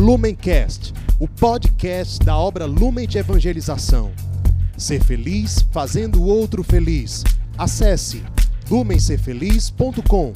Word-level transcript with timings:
Lumencast, 0.00 0.94
o 1.18 1.28
podcast 1.28 2.24
da 2.24 2.34
obra 2.34 2.64
Lumen 2.64 3.06
de 3.06 3.18
Evangelização. 3.18 4.10
Ser 4.74 5.04
feliz 5.04 5.60
fazendo 5.70 6.22
o 6.22 6.24
outro 6.24 6.64
feliz. 6.64 7.22
Acesse 7.58 8.22
lumencerfeliz.com. 8.70 10.32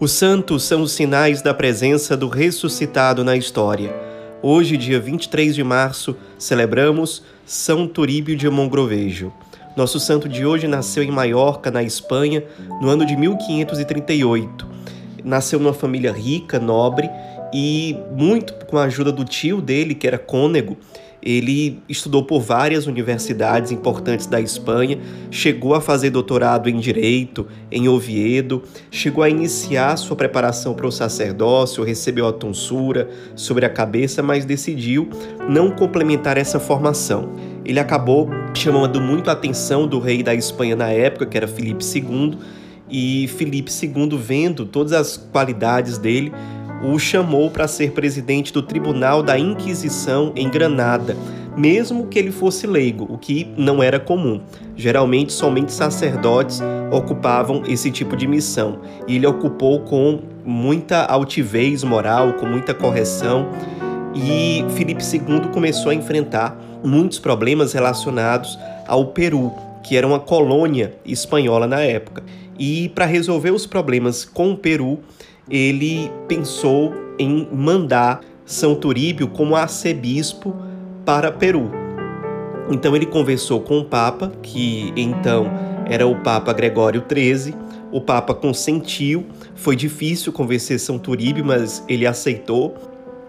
Os 0.00 0.12
santos 0.12 0.64
são 0.64 0.80
os 0.80 0.92
sinais 0.92 1.42
da 1.42 1.52
presença 1.52 2.16
do 2.16 2.30
ressuscitado 2.30 3.22
na 3.22 3.36
história. 3.36 4.11
Hoje, 4.44 4.76
dia 4.76 4.98
23 4.98 5.54
de 5.54 5.62
março, 5.62 6.16
celebramos 6.36 7.22
São 7.46 7.86
Turíbio 7.86 8.34
de 8.34 8.50
Mongrovejo. 8.50 9.32
Nosso 9.76 10.00
santo 10.00 10.28
de 10.28 10.44
hoje 10.44 10.66
nasceu 10.66 11.04
em 11.04 11.12
Maiorca, 11.12 11.70
na 11.70 11.80
Espanha, 11.80 12.42
no 12.80 12.88
ano 12.88 13.06
de 13.06 13.16
1538. 13.16 14.66
Nasceu 15.22 15.60
numa 15.60 15.72
família 15.72 16.10
rica, 16.10 16.58
nobre 16.58 17.08
e 17.54 17.96
muito 18.16 18.52
com 18.66 18.76
a 18.76 18.82
ajuda 18.82 19.12
do 19.12 19.24
tio 19.24 19.60
dele, 19.60 19.94
que 19.94 20.08
era 20.08 20.18
cônego, 20.18 20.76
ele 21.22 21.80
estudou 21.88 22.24
por 22.24 22.40
várias 22.40 22.86
universidades 22.86 23.70
importantes 23.70 24.26
da 24.26 24.40
Espanha, 24.40 24.98
chegou 25.30 25.74
a 25.74 25.80
fazer 25.80 26.10
doutorado 26.10 26.68
em 26.68 26.78
Direito, 26.78 27.46
em 27.70 27.88
Oviedo, 27.88 28.62
chegou 28.90 29.22
a 29.22 29.30
iniciar 29.30 29.96
sua 29.96 30.16
preparação 30.16 30.74
para 30.74 30.86
o 30.86 30.90
sacerdócio, 30.90 31.84
recebeu 31.84 32.26
a 32.26 32.32
tonsura 32.32 33.08
sobre 33.36 33.64
a 33.64 33.70
cabeça, 33.70 34.22
mas 34.22 34.44
decidiu 34.44 35.08
não 35.48 35.70
complementar 35.70 36.36
essa 36.36 36.58
formação. 36.58 37.32
Ele 37.64 37.78
acabou 37.78 38.28
chamando 38.52 39.00
muito 39.00 39.30
a 39.30 39.34
atenção 39.34 39.86
do 39.86 40.00
rei 40.00 40.22
da 40.22 40.34
Espanha 40.34 40.74
na 40.74 40.88
época, 40.88 41.26
que 41.26 41.36
era 41.36 41.46
Filipe 41.46 41.84
II, 41.84 42.36
e 42.90 43.26
Filipe 43.28 43.72
II, 43.72 44.18
vendo 44.18 44.66
todas 44.66 44.92
as 44.92 45.16
qualidades 45.16 45.96
dele, 45.96 46.30
o 46.82 46.98
chamou 46.98 47.50
para 47.50 47.68
ser 47.68 47.92
presidente 47.92 48.52
do 48.52 48.62
Tribunal 48.62 49.22
da 49.22 49.38
Inquisição 49.38 50.32
em 50.34 50.48
Granada, 50.50 51.16
mesmo 51.56 52.06
que 52.06 52.18
ele 52.18 52.32
fosse 52.32 52.66
leigo, 52.66 53.06
o 53.08 53.18
que 53.18 53.48
não 53.56 53.82
era 53.82 54.00
comum. 54.00 54.40
Geralmente, 54.74 55.32
somente 55.32 55.72
sacerdotes 55.72 56.60
ocupavam 56.90 57.62
esse 57.66 57.90
tipo 57.90 58.16
de 58.16 58.26
missão, 58.26 58.80
e 59.06 59.16
ele 59.16 59.26
ocupou 59.26 59.80
com 59.80 60.20
muita 60.44 61.04
altivez 61.04 61.84
moral, 61.84 62.34
com 62.34 62.46
muita 62.46 62.74
correção, 62.74 63.48
e 64.14 64.64
Filipe 64.74 65.02
II 65.02 65.50
começou 65.52 65.90
a 65.90 65.94
enfrentar 65.94 66.58
muitos 66.84 67.18
problemas 67.18 67.72
relacionados 67.72 68.58
ao 68.86 69.06
Peru, 69.06 69.52
que 69.82 69.96
era 69.96 70.06
uma 70.06 70.20
colônia 70.20 70.94
espanhola 71.04 71.66
na 71.66 71.80
época. 71.80 72.22
E 72.58 72.90
para 72.90 73.06
resolver 73.06 73.50
os 73.50 73.66
problemas 73.66 74.24
com 74.24 74.52
o 74.52 74.56
Peru, 74.56 75.00
ele 75.52 76.10
pensou 76.26 76.94
em 77.18 77.46
mandar 77.52 78.22
São 78.46 78.74
Turíbio 78.74 79.28
como 79.28 79.54
arcebispo 79.54 80.56
para 81.04 81.30
Peru. 81.30 81.70
Então 82.70 82.96
ele 82.96 83.04
conversou 83.04 83.60
com 83.60 83.80
o 83.80 83.84
Papa, 83.84 84.32
que 84.42 84.94
então 84.96 85.46
era 85.84 86.06
o 86.06 86.16
Papa 86.22 86.54
Gregório 86.54 87.04
XIII. 87.06 87.54
O 87.92 88.00
Papa 88.00 88.32
consentiu. 88.32 89.26
Foi 89.54 89.76
difícil 89.76 90.32
convencer 90.32 90.80
São 90.80 90.98
Turíbio, 90.98 91.44
mas 91.44 91.84
ele 91.86 92.06
aceitou. 92.06 92.74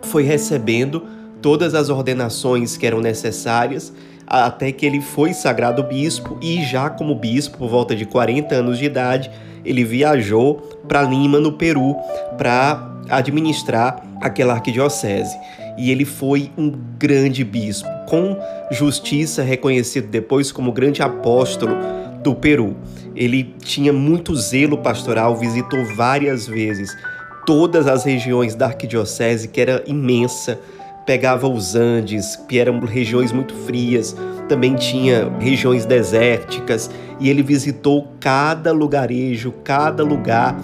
Foi 0.03 0.23
recebendo 0.23 1.03
todas 1.43 1.75
as 1.75 1.89
ordenações 1.89 2.75
que 2.75 2.87
eram 2.87 2.99
necessárias 2.99 3.93
até 4.25 4.71
que 4.71 4.85
ele 4.85 5.01
foi 5.01 5.33
sagrado 5.33 5.83
bispo 5.83 6.39
e 6.41 6.63
já 6.63 6.89
como 6.89 7.13
bispo 7.13 7.59
por 7.59 7.69
volta 7.69 7.95
de 7.95 8.05
40 8.05 8.55
anos 8.55 8.79
de 8.79 8.85
idade 8.85 9.29
ele 9.65 9.83
viajou 9.83 10.55
para 10.87 11.01
Lima, 11.01 11.39
no 11.39 11.53
Peru, 11.53 11.95
para 12.37 12.91
administrar 13.09 14.03
aquela 14.21 14.53
arquidiocese. 14.53 15.37
E 15.77 15.89
ele 15.89 16.05
foi 16.05 16.51
um 16.57 16.71
grande 16.99 17.43
bispo, 17.43 17.87
com 18.07 18.37
justiça 18.71 19.41
reconhecido 19.41 20.07
depois 20.07 20.51
como 20.51 20.71
grande 20.71 21.01
apóstolo 21.01 21.75
do 22.21 22.35
Peru. 22.35 22.75
Ele 23.15 23.55
tinha 23.63 23.93
muito 23.93 24.35
zelo 24.35 24.77
pastoral, 24.77 25.35
visitou 25.35 25.83
várias 25.95 26.47
vezes 26.47 26.95
todas 27.45 27.87
as 27.87 28.03
regiões 28.03 28.55
da 28.55 28.67
arquidiocese, 28.67 29.47
que 29.47 29.59
era 29.59 29.83
imensa, 29.85 30.59
pegava 31.05 31.47
os 31.47 31.75
Andes, 31.75 32.35
que 32.35 32.57
eram 32.59 32.79
regiões 32.79 33.31
muito 33.31 33.53
frias, 33.53 34.15
também 34.47 34.75
tinha 34.75 35.29
regiões 35.39 35.85
desérticas 35.85 36.89
e 37.19 37.29
ele 37.29 37.41
visitou 37.41 38.07
cada 38.19 38.71
lugarejo, 38.71 39.53
cada 39.63 40.03
lugar 40.03 40.55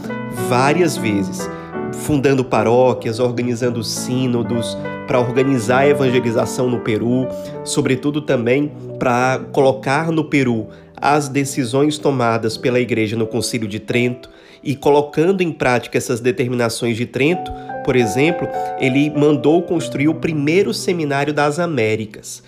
várias 0.48 0.98
vezes, 0.98 1.50
fundando 1.92 2.44
paróquias, 2.44 3.20
organizando 3.20 3.84
sínodos 3.84 4.78
para 5.08 5.20
organizar 5.20 5.80
a 5.80 5.88
evangelização 5.88 6.70
no 6.70 6.82
Peru, 6.82 7.28
sobretudo 7.64 8.22
também 8.22 8.72
para 9.00 9.40
colocar 9.52 10.12
no 10.12 10.26
Peru 10.26 10.68
as 10.96 11.30
decisões 11.30 11.98
tomadas 11.98 12.58
pela 12.58 12.80
Igreja 12.80 13.16
no 13.16 13.26
Concílio 13.26 13.68
de 13.68 13.80
Trento 13.80 14.30
e 14.64 14.76
colocando 14.76 15.42
em 15.42 15.52
prática 15.52 15.98
essas 15.98 16.20
determinações 16.20 16.98
de 16.98 17.06
Trento, 17.06 17.52
por 17.84 17.96
exemplo, 17.96 18.48
ele 18.80 19.10
mandou 19.10 19.62
construir 19.64 20.08
o 20.08 20.16
primeiro 20.16 20.74
seminário 20.74 21.34
das 21.34 21.60
Américas 21.60 22.44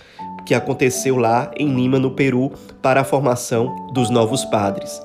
que 0.45 0.53
aconteceu 0.53 1.17
lá 1.17 1.51
em 1.57 1.73
Lima, 1.73 1.99
no 1.99 2.11
Peru, 2.11 2.51
para 2.81 3.01
a 3.01 3.03
formação 3.03 3.89
dos 3.93 4.09
novos 4.09 4.43
padres. 4.45 5.01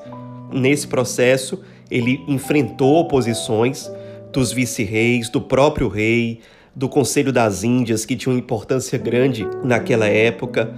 Nesse 0.52 0.86
processo, 0.86 1.60
ele 1.90 2.22
enfrentou 2.26 2.96
oposições 2.96 3.90
dos 4.32 4.52
vice-reis, 4.52 5.28
do 5.28 5.40
próprio 5.40 5.88
rei, 5.88 6.40
do 6.74 6.88
Conselho 6.88 7.32
das 7.32 7.64
Índias, 7.64 8.04
que 8.04 8.16
tinha 8.16 8.32
uma 8.32 8.38
importância 8.38 8.98
grande 8.98 9.46
naquela 9.62 10.06
época. 10.06 10.74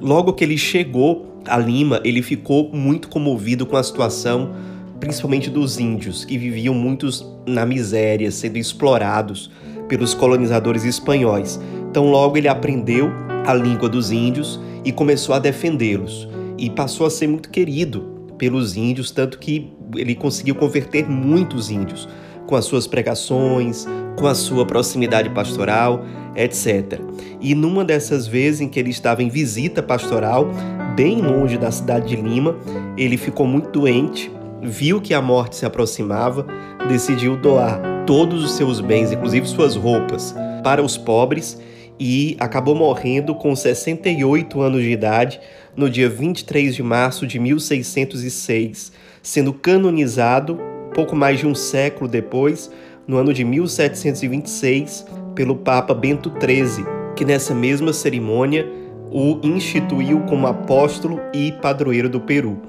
Logo 0.00 0.32
que 0.32 0.44
ele 0.44 0.58
chegou 0.58 1.40
a 1.46 1.56
Lima, 1.56 2.00
ele 2.04 2.22
ficou 2.22 2.70
muito 2.72 3.08
comovido 3.08 3.64
com 3.66 3.76
a 3.76 3.82
situação, 3.82 4.54
principalmente 5.00 5.50
dos 5.50 5.78
índios, 5.78 6.24
que 6.24 6.36
viviam 6.36 6.74
muitos 6.74 7.26
na 7.46 7.64
miséria, 7.64 8.30
sendo 8.30 8.58
explorados 8.58 9.50
pelos 9.88 10.14
colonizadores 10.14 10.84
espanhóis. 10.84 11.60
Então, 11.90 12.10
logo 12.10 12.36
ele 12.36 12.48
aprendeu 12.48 13.10
a 13.46 13.54
língua 13.54 13.88
dos 13.88 14.10
índios 14.10 14.60
e 14.84 14.92
começou 14.92 15.34
a 15.34 15.38
defendê-los. 15.38 16.28
E 16.58 16.68
passou 16.68 17.06
a 17.06 17.10
ser 17.10 17.26
muito 17.26 17.48
querido 17.50 18.18
pelos 18.36 18.76
índios, 18.76 19.10
tanto 19.10 19.38
que 19.38 19.72
ele 19.96 20.14
conseguiu 20.14 20.54
converter 20.54 21.08
muitos 21.08 21.70
índios 21.70 22.08
com 22.46 22.56
as 22.56 22.64
suas 22.64 22.86
pregações, 22.86 23.86
com 24.16 24.26
a 24.26 24.34
sua 24.34 24.64
proximidade 24.64 25.28
pastoral, 25.30 26.04
etc. 26.34 27.00
E 27.40 27.54
numa 27.54 27.84
dessas 27.84 28.26
vezes 28.26 28.60
em 28.60 28.68
que 28.68 28.80
ele 28.80 28.90
estava 28.90 29.22
em 29.22 29.28
visita 29.28 29.82
pastoral, 29.82 30.48
bem 30.96 31.20
longe 31.20 31.58
da 31.58 31.70
cidade 31.70 32.08
de 32.08 32.16
Lima, 32.16 32.56
ele 32.96 33.16
ficou 33.16 33.46
muito 33.46 33.70
doente, 33.70 34.30
viu 34.62 35.00
que 35.00 35.14
a 35.14 35.22
morte 35.22 35.56
se 35.56 35.66
aproximava, 35.66 36.46
decidiu 36.88 37.36
doar 37.36 37.80
todos 38.06 38.44
os 38.44 38.52
seus 38.52 38.80
bens, 38.80 39.12
inclusive 39.12 39.46
suas 39.46 39.76
roupas, 39.76 40.34
para 40.62 40.82
os 40.82 40.96
pobres 40.96 41.60
e 42.00 42.36
acabou 42.38 42.74
morrendo 42.74 43.34
com 43.34 43.54
68 43.54 44.60
anos 44.60 44.82
de 44.82 44.90
idade 44.90 45.40
no 45.76 45.90
dia 45.90 46.08
23 46.08 46.74
de 46.74 46.82
março 46.82 47.26
de 47.26 47.38
1606, 47.38 48.92
sendo 49.22 49.52
canonizado 49.52 50.58
pouco 50.98 51.14
mais 51.14 51.38
de 51.38 51.46
um 51.46 51.54
século 51.54 52.08
depois, 52.08 52.70
no 53.06 53.16
ano 53.16 53.32
de 53.32 53.44
1726, 53.44 55.06
pelo 55.34 55.54
Papa 55.54 55.94
Bento 55.94 56.32
XIII, 56.40 56.84
que 57.14 57.24
nessa 57.24 57.54
mesma 57.54 57.92
cerimônia 57.92 58.66
o 59.10 59.38
instituiu 59.44 60.20
como 60.22 60.48
apóstolo 60.48 61.20
e 61.32 61.52
padroeiro 61.52 62.08
do 62.08 62.20
Peru. 62.20 62.60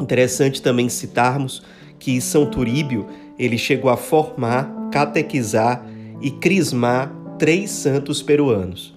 Interessante 0.00 0.62
também 0.62 0.88
citarmos 0.88 1.62
que 1.98 2.20
São 2.20 2.46
Turíbio 2.46 3.06
ele 3.38 3.56
chegou 3.56 3.90
a 3.90 3.96
formar, 3.96 4.70
catequizar 4.90 5.84
e 6.20 6.30
crismar 6.30 7.12
três 7.38 7.70
santos 7.70 8.22
peruanos: 8.22 8.94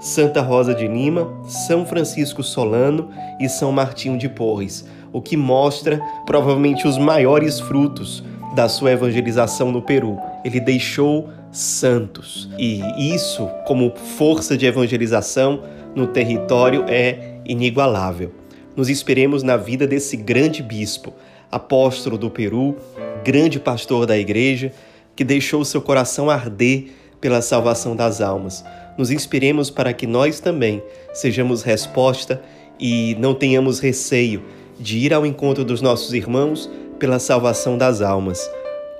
Santa 0.00 0.40
Rosa 0.40 0.74
de 0.74 0.86
Lima, 0.86 1.32
São 1.46 1.84
Francisco 1.86 2.42
Solano 2.42 3.10
e 3.40 3.48
São 3.48 3.70
Martinho 3.72 4.18
de 4.18 4.28
Porres, 4.28 4.86
o 5.12 5.22
que 5.22 5.36
mostra 5.36 6.00
provavelmente 6.26 6.86
os 6.86 6.98
maiores 6.98 7.60
frutos 7.60 8.22
da 8.54 8.68
sua 8.68 8.92
evangelização 8.92 9.70
no 9.72 9.82
Peru. 9.82 10.18
Ele 10.44 10.60
deixou 10.60 11.28
santos. 11.50 12.48
E 12.58 12.80
isso, 13.14 13.48
como 13.66 13.92
força 14.16 14.56
de 14.56 14.66
evangelização 14.66 15.62
no 15.94 16.08
território, 16.08 16.84
é 16.88 17.40
inigualável. 17.44 18.43
Nos 18.76 18.88
esperemos 18.88 19.42
na 19.42 19.56
vida 19.56 19.86
desse 19.86 20.16
grande 20.16 20.62
bispo, 20.62 21.12
apóstolo 21.50 22.18
do 22.18 22.28
Peru, 22.28 22.76
grande 23.24 23.60
pastor 23.60 24.04
da 24.04 24.18
igreja, 24.18 24.72
que 25.14 25.22
deixou 25.22 25.64
seu 25.64 25.80
coração 25.80 26.28
arder 26.28 26.86
pela 27.20 27.40
salvação 27.40 27.94
das 27.94 28.20
almas. 28.20 28.64
Nos 28.98 29.10
inspiremos 29.10 29.70
para 29.70 29.92
que 29.92 30.06
nós 30.06 30.40
também 30.40 30.82
sejamos 31.12 31.62
resposta 31.62 32.42
e 32.78 33.16
não 33.20 33.32
tenhamos 33.32 33.78
receio 33.78 34.42
de 34.78 34.98
ir 34.98 35.14
ao 35.14 35.24
encontro 35.24 35.64
dos 35.64 35.80
nossos 35.80 36.12
irmãos 36.12 36.68
pela 36.98 37.20
salvação 37.20 37.78
das 37.78 38.02
almas. 38.02 38.50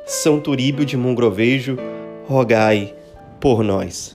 São 0.07 0.39
Turíbio 0.39 0.85
de 0.85 0.97
Mongrovejo, 0.97 1.77
rogai 2.27 2.95
por 3.41 3.65
nós. 3.65 4.15